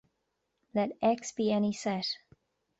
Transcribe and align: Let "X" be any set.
Let 0.73 0.97
"X" 1.03 1.31
be 1.31 1.51
any 1.51 1.73
set. 1.73 2.07